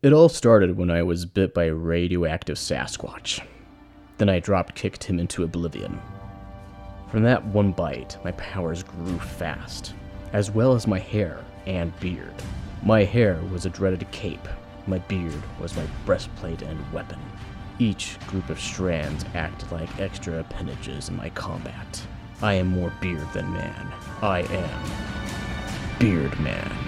It 0.00 0.12
all 0.12 0.28
started 0.28 0.76
when 0.76 0.92
I 0.92 1.02
was 1.02 1.26
bit 1.26 1.52
by 1.52 1.64
a 1.64 1.74
radioactive 1.74 2.56
Sasquatch. 2.56 3.44
Then 4.18 4.28
I 4.28 4.38
drop 4.38 4.76
kicked 4.76 5.02
him 5.02 5.18
into 5.18 5.42
oblivion. 5.42 6.00
From 7.10 7.24
that 7.24 7.44
one 7.44 7.72
bite, 7.72 8.16
my 8.22 8.30
powers 8.32 8.84
grew 8.84 9.18
fast, 9.18 9.94
as 10.32 10.52
well 10.52 10.74
as 10.74 10.86
my 10.86 11.00
hair 11.00 11.44
and 11.66 11.98
beard. 11.98 12.34
My 12.84 13.02
hair 13.02 13.40
was 13.50 13.66
a 13.66 13.70
dreaded 13.70 14.08
cape, 14.12 14.46
my 14.86 14.98
beard 14.98 15.42
was 15.60 15.76
my 15.76 15.86
breastplate 16.06 16.62
and 16.62 16.92
weapon. 16.92 17.18
Each 17.80 18.20
group 18.28 18.50
of 18.50 18.60
strands 18.60 19.24
acted 19.34 19.72
like 19.72 19.98
extra 19.98 20.38
appendages 20.38 21.08
in 21.08 21.16
my 21.16 21.30
combat. 21.30 22.00
I 22.40 22.54
am 22.54 22.68
more 22.68 22.92
beard 23.00 23.26
than 23.32 23.52
man. 23.52 23.92
I 24.22 24.42
am 24.42 25.98
Beard 25.98 26.38
Man. 26.38 26.87